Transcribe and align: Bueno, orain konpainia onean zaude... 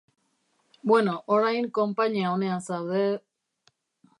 Bueno, 0.91 1.13
orain 1.35 1.67
konpainia 1.79 2.33
onean 2.39 2.65
zaude... 2.71 3.05